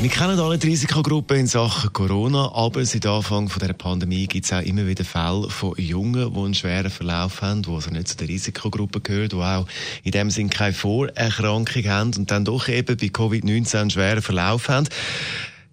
[0.00, 4.44] wir kennen alle die Risikogruppen in Sachen Corona, aber seit Anfang von der Pandemie gibt
[4.44, 8.06] es auch immer wieder Fälle von Jungen, die einen schweren Verlauf haben, die also nicht
[8.06, 9.66] zu der Risikogruppe gehören, die auch
[10.04, 14.68] in dem Sinn keine Vorerkrankung haben und dann doch eben bei Covid-19 einen schweren Verlauf
[14.68, 14.88] haben.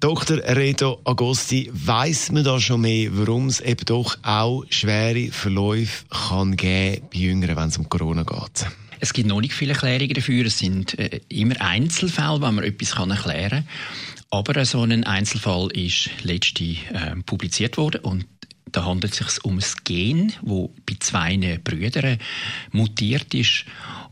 [0.00, 0.36] Dr.
[0.36, 6.56] Reto Agosti, weiss man da schon mehr, warum es eben doch auch schwere Verläufe kann
[6.56, 8.66] geben bei Jüngeren, wenn es um Corona geht?
[9.00, 10.44] Es gibt noch nicht viele Erklärungen dafür.
[10.44, 13.64] Es sind äh, immer Einzelfälle, wo man etwas erklären kann.
[14.30, 18.26] Aber so ein Einzelfall ist letzte äh, publiziert worden und
[18.70, 22.18] da handelt es sich um ein Gen, wo bei zwei Brüdern
[22.70, 23.64] mutiert ist.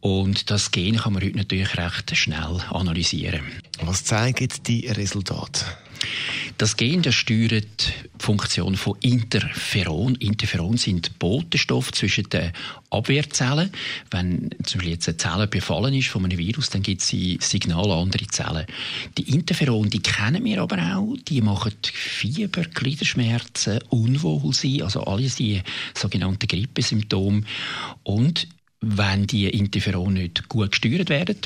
[0.00, 3.40] Und das Gen kann man heute natürlich recht schnell analysieren.
[3.80, 5.64] Was zeigen die Resultate?
[6.58, 10.14] Das Gen das steuert die Funktion von Interferon.
[10.16, 12.52] Interferon sind Botenstoffe zwischen den
[12.90, 13.70] Abwehrzellen.
[14.10, 17.92] Wenn zum Beispiel jetzt eine Zelle befallen ist von einem Virus, dann gibt sie Signale
[17.94, 18.66] an andere Zellen.
[19.18, 21.16] Die Interferon, die kennen wir aber auch.
[21.28, 25.62] Die machen Fieber, Gliederschmerzen, Unwohlsein, also alles die
[25.94, 27.42] sogenannten Grippesymptome.
[28.02, 28.48] Und
[28.80, 31.38] wenn die Interferon nicht gut gesteuert werden,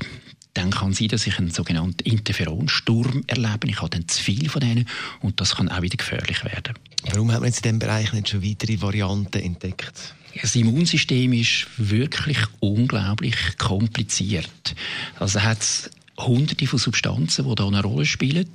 [0.57, 3.69] dann kann es sein, dass ich einen sogenannten Interferonsturm erlebe.
[3.69, 4.89] Ich habe dann zu viel von denen
[5.21, 6.75] und das kann auch wieder gefährlich werden.
[7.11, 10.15] Warum hat man jetzt in diesem Bereich nicht schon weitere Varianten entdeckt?
[10.41, 14.75] Das Immunsystem ist wirklich unglaublich kompliziert.
[15.19, 18.49] Also hat es hunderte von Substanzen, die da eine Rolle spielen.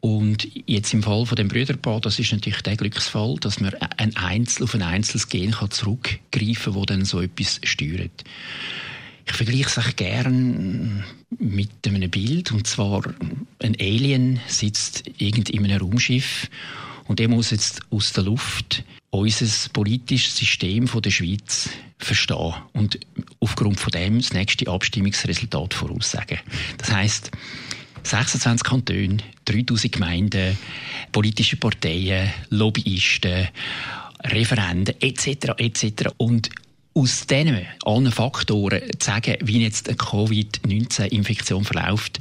[0.00, 4.16] Und jetzt im Fall von dem Brüderpaar, das ist natürlich der Glücksfall, dass man ein
[4.16, 8.24] Einzel auf ein einzelnes Gen zurückgreifen kann, das dann so etwas steuert.
[9.30, 11.04] Ich vergleiche es auch gern
[11.38, 12.50] mit einem Bild.
[12.50, 13.02] Und zwar,
[13.62, 16.48] ein Alien sitzt irgend in einem Raumschiff
[17.06, 22.98] und er muss jetzt aus der Luft unser politisches System der Schweiz verstehen und
[23.38, 26.38] aufgrund von dem das nächste Abstimmungsresultat voraussagen.
[26.78, 27.30] Das heißt,
[28.02, 30.58] 26 Kantone, 3000 Gemeinden,
[31.12, 33.48] politische Parteien, Lobbyisten,
[34.24, 35.54] Referenden etc.
[35.58, 36.10] etc.
[36.16, 36.50] Und
[36.94, 42.18] aus diesen allen Faktoren zu sagen, wie jetzt eine Covid-19-Infektion verläuft,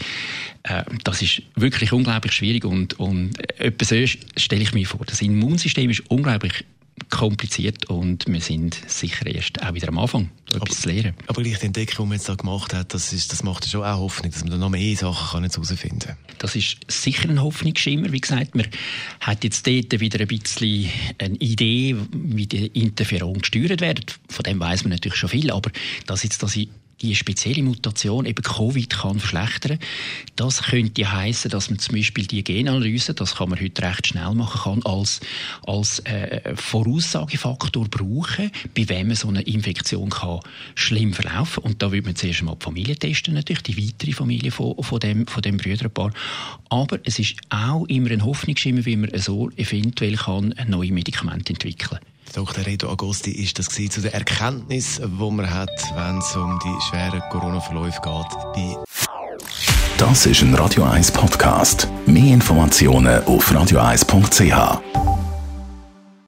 [0.63, 4.05] äh, das ist wirklich unglaublich schwierig und, und etwas so
[4.37, 5.05] stelle ich mir vor.
[5.05, 6.65] Das Immunsystem ist unglaublich
[7.19, 11.13] kompliziert und wir sind sicher erst auch wieder am Anfang, etwas aber, zu lernen.
[11.27, 13.99] Aber die Entdeckung, die man jetzt da gemacht hat, das, ist, das macht schon auch
[13.99, 16.17] Hoffnung, dass man da noch mehr Sachen herausfinden kann.
[16.37, 18.13] Das ist sicher ein Hoffnungsschimmer.
[18.13, 18.67] Wie gesagt, man
[19.19, 24.05] hat jetzt dort wieder ein bisschen eine Idee, wie die Interferon gesteuert werden.
[24.29, 25.71] Von dem weiß man natürlich schon viel, aber
[26.05, 26.57] dass jetzt das
[27.01, 29.79] die spezielle Mutation eben Covid kann verschlechtern.
[30.35, 34.33] Das könnte heißen, dass man zum Beispiel die Genanalyse, das kann man heute recht schnell
[34.33, 35.21] machen, kann als
[35.65, 40.39] als äh, Voraussagefaktor brauchen, bei wem man so eine Infektion kann
[40.75, 41.63] schlimm verlaufen.
[41.63, 44.99] Und da würde man zuerst einmal die Familie testen, natürlich die weitere Familie von, von
[44.99, 46.11] dem von dem Brüderpaar.
[46.69, 51.99] Aber es ist auch immer ein Hoffnungsschimmer, wie man so eventuell kann neue Medikamente entwickeln.
[52.33, 52.65] Dr.
[52.65, 57.21] Redo Agosti ist das zu der Erkenntnis, wo man hat, wenn es um die schweren
[57.29, 58.77] Corona-Verläufe geht.
[59.97, 61.87] Das ist ein Radio 1 Podcast.
[62.05, 65.18] Mehr Informationen auf radio1.ch.